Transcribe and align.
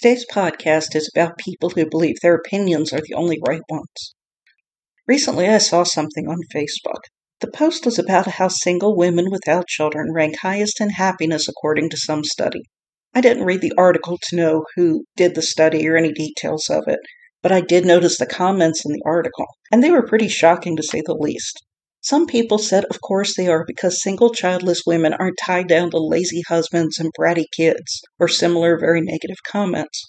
Today's 0.00 0.24
podcast 0.32 0.94
is 0.94 1.10
about 1.12 1.38
people 1.38 1.70
who 1.70 1.84
believe 1.84 2.20
their 2.22 2.36
opinions 2.36 2.92
are 2.92 3.00
the 3.00 3.14
only 3.14 3.40
right 3.44 3.62
ones. 3.68 4.14
Recently, 5.08 5.48
I 5.48 5.58
saw 5.58 5.82
something 5.82 6.28
on 6.28 6.38
Facebook. 6.54 7.00
The 7.40 7.50
post 7.50 7.84
was 7.84 7.98
about 7.98 8.28
how 8.28 8.46
single 8.46 8.96
women 8.96 9.28
without 9.28 9.66
children 9.66 10.12
rank 10.12 10.36
highest 10.36 10.80
in 10.80 10.90
happiness 10.90 11.48
according 11.48 11.90
to 11.90 11.96
some 11.96 12.22
study. 12.22 12.62
I 13.12 13.20
didn't 13.20 13.44
read 13.44 13.60
the 13.60 13.72
article 13.76 14.20
to 14.28 14.36
know 14.36 14.66
who 14.76 15.02
did 15.16 15.34
the 15.34 15.42
study 15.42 15.88
or 15.88 15.96
any 15.96 16.12
details 16.12 16.70
of 16.70 16.84
it, 16.86 17.00
but 17.42 17.50
I 17.50 17.60
did 17.60 17.84
notice 17.84 18.18
the 18.18 18.26
comments 18.26 18.84
in 18.86 18.92
the 18.92 19.02
article, 19.04 19.46
and 19.72 19.82
they 19.82 19.90
were 19.90 20.06
pretty 20.06 20.28
shocking 20.28 20.76
to 20.76 20.82
say 20.84 21.02
the 21.04 21.18
least. 21.18 21.60
Some 22.00 22.26
people 22.26 22.58
said, 22.58 22.84
of 22.86 23.00
course, 23.00 23.34
they 23.36 23.48
are 23.48 23.64
because 23.66 24.02
single 24.02 24.30
childless 24.32 24.82
women 24.86 25.14
aren't 25.14 25.38
tied 25.44 25.68
down 25.68 25.90
to 25.90 25.98
lazy 25.98 26.42
husbands 26.48 26.98
and 26.98 27.10
bratty 27.18 27.44
kids, 27.56 28.00
or 28.18 28.28
similar 28.28 28.78
very 28.78 29.00
negative 29.00 29.38
comments. 29.46 30.08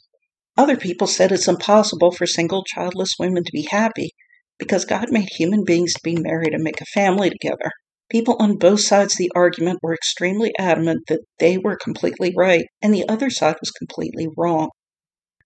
Other 0.56 0.78
people 0.78 1.08
said 1.08 1.32
it's 1.32 1.48
impossible 1.48 2.12
for 2.12 2.28
single 2.28 2.64
childless 2.64 3.14
women 3.18 3.44
to 3.44 3.52
be 3.52 3.68
happy 3.72 4.12
because 4.60 4.86
God 4.86 5.12
made 5.12 5.30
human 5.32 5.64
beings 5.64 5.94
to 5.94 6.02
be 6.04 6.16
married 6.16 6.54
and 6.54 6.64
make 6.64 6.82
a 6.82 6.86
family 6.86 7.30
together. 7.30 7.72
People 8.12 8.36
on 8.40 8.58
both 8.58 8.82
sides 8.82 9.14
of 9.14 9.20
the 9.20 9.32
argument 9.36 9.80
were 9.82 9.94
extremely 9.94 10.52
adamant 10.60 11.04
that 11.08 11.22
they 11.40 11.58
were 11.58 11.78
completely 11.78 12.34
right 12.36 12.66
and 12.82 12.94
the 12.94 13.08
other 13.08 13.30
side 13.30 13.56
was 13.62 13.72
completely 13.72 14.28
wrong. 14.38 14.70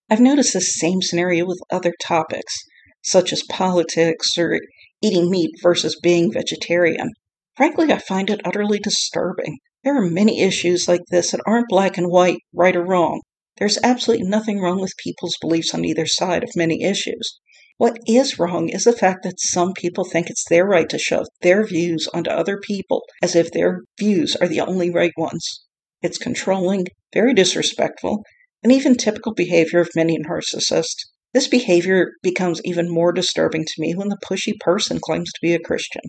I've 0.09 0.20
noticed 0.20 0.53
this 0.53 0.78
same 0.78 1.02
scenario 1.02 1.45
with 1.45 1.59
other 1.72 1.94
topics, 2.05 2.55
such 3.03 3.31
as 3.31 3.44
politics 3.50 4.30
or 4.38 4.59
eating 5.03 5.30
meat 5.30 5.52
versus 5.62 5.99
being 6.02 6.31
vegetarian. 6.31 7.11
Frankly, 7.55 7.91
I 7.91 7.99
find 7.99 8.30
it 8.30 8.41
utterly 8.44 8.80
disturbing. 8.80 9.59
There 9.84 9.95
are 9.95 10.09
many 10.09 10.41
issues 10.41 10.88
like 10.88 11.02
this 11.11 11.31
that 11.31 11.41
aren't 11.45 11.67
black 11.67 11.98
and 11.98 12.09
white, 12.09 12.39
right 12.53 12.75
or 12.75 12.85
wrong. 12.85 13.21
There's 13.58 13.77
absolutely 13.84 14.25
nothing 14.27 14.59
wrong 14.59 14.81
with 14.81 14.97
people's 15.03 15.38
beliefs 15.39 15.73
on 15.73 15.85
either 15.85 16.08
side 16.08 16.44
of 16.44 16.55
many 16.55 16.81
issues. 16.81 17.39
What 17.77 17.97
is 18.08 18.39
wrong 18.39 18.69
is 18.69 18.86
the 18.86 18.94
fact 18.94 19.23
that 19.23 19.39
some 19.39 19.73
people 19.73 20.05
think 20.05 20.30
it's 20.30 20.47
their 20.47 20.66
right 20.66 20.88
to 20.89 20.97
shove 20.97 21.28
their 21.41 21.66
views 21.66 22.08
onto 22.13 22.30
other 22.30 22.59
people 22.59 23.03
as 23.22 23.35
if 23.35 23.52
their 23.52 23.81
views 24.00 24.35
are 24.38 24.47
the 24.47 24.61
only 24.61 24.89
right 24.89 25.11
ones. 25.17 25.66
It's 26.02 26.17
controlling, 26.17 26.85
very 27.13 27.33
disrespectful, 27.33 28.23
and 28.63 28.72
even 28.72 28.95
typical 28.95 29.33
behavior 29.33 29.80
of 29.80 29.89
many 29.95 30.17
narcissists. 30.17 31.06
This 31.34 31.48
behavior 31.48 32.12
becomes 32.22 32.62
even 32.64 32.94
more 32.94 33.12
disturbing 33.12 33.66
to 33.66 33.81
me 33.81 33.95
when 33.95 34.09
the 34.09 34.20
pushy 34.23 34.53
person 34.59 35.00
claims 35.00 35.31
to 35.34 35.42
be 35.42 35.56
a 35.56 35.59
Christian. 35.59 36.03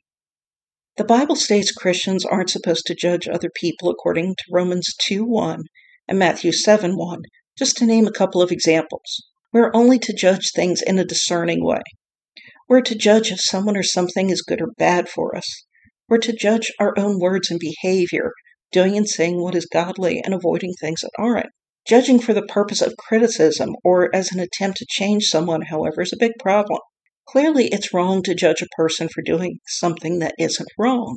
The 0.96 1.04
Bible 1.04 1.34
states 1.34 1.72
Christians 1.72 2.26
aren't 2.26 2.50
supposed 2.50 2.84
to 2.86 2.94
judge 2.94 3.26
other 3.26 3.50
people 3.52 3.88
according 3.88 4.34
to 4.36 4.44
Romans 4.52 4.94
2 4.98 5.24
1 5.24 5.62
and 6.08 6.18
Matthew 6.18 6.52
7 6.52 6.96
1, 6.96 7.22
just 7.58 7.76
to 7.78 7.86
name 7.86 8.06
a 8.06 8.12
couple 8.12 8.42
of 8.42 8.52
examples. 8.52 9.24
We're 9.50 9.70
only 9.72 9.98
to 10.00 10.12
judge 10.12 10.50
things 10.54 10.82
in 10.82 10.98
a 10.98 11.06
discerning 11.06 11.64
way. 11.64 11.80
We're 12.68 12.82
to 12.82 12.94
judge 12.94 13.32
if 13.32 13.40
someone 13.40 13.78
or 13.78 13.82
something 13.82 14.28
is 14.28 14.42
good 14.42 14.60
or 14.60 14.72
bad 14.76 15.08
for 15.08 15.34
us. 15.34 15.64
We're 16.06 16.18
to 16.18 16.34
judge 16.34 16.70
our 16.78 16.92
own 16.98 17.18
words 17.18 17.50
and 17.50 17.58
behavior, 17.58 18.32
doing 18.70 18.94
and 18.94 19.08
saying 19.08 19.40
what 19.40 19.54
is 19.54 19.64
godly 19.64 20.20
and 20.22 20.34
avoiding 20.34 20.74
things 20.78 21.00
that 21.00 21.12
aren't. 21.18 21.50
Judging 21.86 22.18
for 22.18 22.32
the 22.32 22.42
purpose 22.42 22.80
of 22.80 22.96
criticism 22.96 23.76
or 23.84 24.08
as 24.16 24.32
an 24.32 24.40
attempt 24.40 24.78
to 24.78 24.86
change 24.88 25.24
someone, 25.24 25.62
however, 25.62 26.00
is 26.00 26.14
a 26.14 26.18
big 26.18 26.32
problem. 26.38 26.78
Clearly, 27.26 27.68
it's 27.68 27.92
wrong 27.92 28.22
to 28.22 28.34
judge 28.34 28.62
a 28.62 28.76
person 28.76 29.08
for 29.08 29.20
doing 29.20 29.58
something 29.66 30.18
that 30.18 30.34
isn't 30.38 30.68
wrong. 30.78 31.16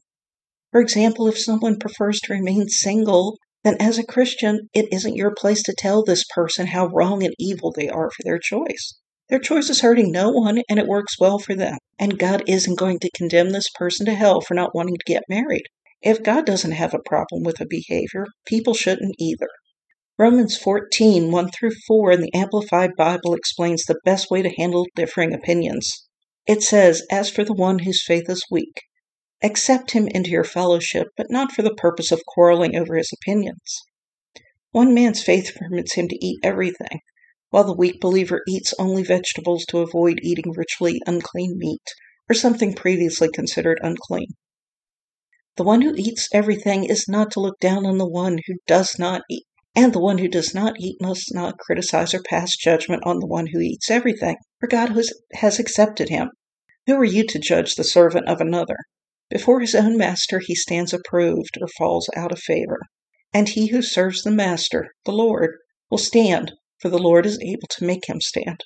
For 0.73 0.81
example, 0.81 1.27
if 1.29 1.39
someone 1.39 1.79
prefers 1.79 2.19
to 2.21 2.33
remain 2.33 2.67
single, 2.67 3.37
then 3.63 3.77
as 3.79 3.97
a 3.97 4.05
Christian, 4.05 4.67
it 4.73 4.87
isn't 4.91 5.15
your 5.15 5.33
place 5.33 5.63
to 5.63 5.75
tell 5.77 6.03
this 6.03 6.25
person 6.35 6.67
how 6.67 6.87
wrong 6.87 7.23
and 7.23 7.33
evil 7.39 7.71
they 7.71 7.87
are 7.87 8.09
for 8.09 8.23
their 8.25 8.39
choice. 8.39 8.93
Their 9.29 9.39
choice 9.39 9.69
is 9.69 9.81
hurting 9.81 10.11
no 10.11 10.31
one 10.31 10.61
and 10.69 10.79
it 10.79 10.87
works 10.87 11.17
well 11.17 11.39
for 11.39 11.55
them. 11.55 11.77
And 11.97 12.19
God 12.19 12.43
isn't 12.45 12.77
going 12.77 12.99
to 12.99 13.11
condemn 13.15 13.52
this 13.52 13.69
person 13.69 14.05
to 14.07 14.15
hell 14.15 14.41
for 14.41 14.53
not 14.53 14.75
wanting 14.75 14.95
to 14.95 15.13
get 15.13 15.23
married. 15.30 15.63
If 16.02 16.23
God 16.23 16.45
doesn't 16.45 16.71
have 16.73 16.93
a 16.93 16.99
problem 16.99 17.43
with 17.43 17.61
a 17.61 17.65
behavior, 17.65 18.25
people 18.45 18.73
shouldn't 18.73 19.15
either. 19.17 19.47
Romans 20.20 20.58
14, 20.58 21.32
1 21.32 21.52
through 21.52 21.76
4 21.86 22.11
in 22.14 22.22
the 22.22 22.33
Amplified 22.33 22.95
Bible 22.98 23.36
explains 23.36 23.83
the 23.83 24.00
best 24.04 24.32
way 24.32 24.42
to 24.42 24.50
handle 24.50 24.88
differing 24.95 25.32
opinions. 25.32 26.08
It 26.48 26.64
says, 26.64 27.04
As 27.11 27.30
for 27.30 27.44
the 27.44 27.54
one 27.54 27.80
whose 27.80 28.04
faith 28.04 28.28
is 28.28 28.44
weak, 28.50 28.82
accept 29.44 29.92
him 29.92 30.08
into 30.08 30.32
your 30.32 30.44
fellowship, 30.44 31.10
but 31.16 31.30
not 31.30 31.52
for 31.52 31.61
the 31.61 31.76
purpose 31.76 32.11
of 32.11 32.26
quarreling 32.26 32.76
over 32.76 32.95
his 32.95 33.14
opinions. 33.14 33.83
One 34.72 34.92
man's 34.92 35.22
faith 35.22 35.55
permits 35.55 35.94
him 35.94 36.08
to 36.08 36.26
eat 36.26 36.39
everything, 36.42 37.02
while 37.52 37.66
the 37.66 37.78
weak 37.78 38.02
believer 38.02 38.42
eats 38.48 38.73
only 38.80 39.04
vegetables 39.04 39.66
to 39.66 39.82
avoid 39.82 40.20
eating 40.23 40.52
ritually 40.52 40.99
unclean 41.05 41.60
meat 41.60 41.94
or 42.28 42.34
something 42.34 42.73
previously 42.73 43.30
considered 43.30 43.80
unclean. 43.84 44.30
The 45.58 45.64
one 45.64 45.84
who 45.84 45.94
eats 45.95 46.28
everything 46.34 46.86
is 46.86 47.08
not 47.08 47.30
to 47.34 47.39
look 47.39 47.60
down 47.60 47.86
on 47.86 47.99
the 47.99 48.10
one 48.10 48.39
who 48.48 48.55
does 48.66 48.98
not 48.98 49.22
eat 49.30 49.45
and 49.77 49.93
the 49.93 49.99
one 49.99 50.17
who 50.17 50.27
does 50.27 50.55
not 50.55 50.80
eat 50.80 50.99
must 50.99 51.32
not 51.36 51.60
criticize 51.60 52.11
or 52.11 52.23
pass 52.23 52.58
judgment 52.58 53.04
on 53.05 53.20
the 53.20 53.27
one 53.27 53.45
who 53.45 53.60
eats 53.60 53.92
everything, 53.92 54.36
for 54.60 54.65
God 54.65 54.99
has 55.36 55.60
accepted 55.60 56.10
him. 56.10 56.32
Who 56.88 56.95
are 56.95 57.05
you 57.05 57.23
to 57.27 57.38
judge 57.38 57.76
the 57.76 57.83
servant 57.83 58.27
of 58.27 58.42
another? 58.42 58.77
Before 59.30 59.60
his 59.60 59.76
own 59.76 59.95
master 59.95 60.39
he 60.39 60.55
stands 60.55 60.93
approved 60.93 61.60
or 61.61 61.67
falls 61.67 62.10
out 62.16 62.32
of 62.32 62.39
favor. 62.39 62.80
And 63.32 63.49
he 63.49 63.67
who 63.67 63.83
serves 63.83 64.23
the 64.23 64.32
master, 64.32 64.95
the 65.05 65.11
Lord, 65.11 65.52
will 65.92 65.99
stand, 65.99 66.54
for 66.80 66.89
the 66.89 66.98
Lord 66.98 67.27
is 67.27 67.39
able 67.39 67.67
to 67.70 67.86
make 67.86 68.10
him 68.10 68.20
stand. 68.20 68.61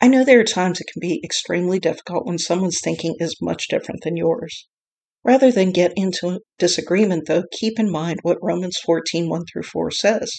I 0.00 0.06
know 0.06 0.24
there 0.24 0.38
are 0.38 0.44
times 0.44 0.80
it 0.80 0.86
can 0.92 1.00
be 1.00 1.20
extremely 1.24 1.80
difficult 1.80 2.24
when 2.24 2.38
someone's 2.38 2.78
thinking 2.80 3.16
is 3.18 3.34
much 3.42 3.66
different 3.68 4.02
than 4.04 4.16
yours. 4.16 4.68
Rather 5.24 5.50
than 5.50 5.72
get 5.72 5.92
into 5.96 6.38
disagreement, 6.58 7.26
though, 7.26 7.42
keep 7.50 7.80
in 7.80 7.90
mind 7.90 8.20
what 8.22 8.38
Romans 8.40 8.76
14 8.84 9.28
1 9.28 9.42
through 9.52 9.64
4 9.64 9.90
says. 9.90 10.30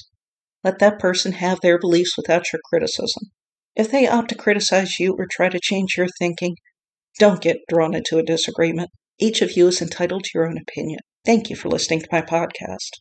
Let 0.63 0.79
that 0.79 1.00
person 1.00 1.34
have 1.34 1.59
their 1.62 1.78
beliefs 1.78 2.16
without 2.16 2.51
your 2.53 2.62
criticism. 2.69 3.31
If 3.75 3.91
they 3.91 4.07
opt 4.07 4.29
to 4.29 4.35
criticize 4.35 5.00
you 5.00 5.13
or 5.18 5.28
try 5.29 5.50
to 5.50 5.59
change 5.59 5.97
your 5.97 6.07
thinking, 6.07 6.56
don't 7.19 7.41
get 7.41 7.57
drawn 7.68 7.94
into 7.94 8.18
a 8.18 8.24
disagreement. 8.24 8.91
Each 9.19 9.41
of 9.41 9.57
you 9.57 9.68
is 9.68 9.81
entitled 9.81 10.24
to 10.24 10.31
your 10.34 10.47
own 10.47 10.57
opinion. 10.57 11.00
Thank 11.25 11.50
you 11.50 11.56
for 11.56 11.69
listening 11.69 12.01
to 12.01 12.07
my 12.12 12.22
podcast. 12.22 13.00